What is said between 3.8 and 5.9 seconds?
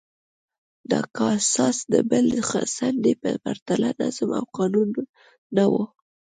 نظم او قانون نه و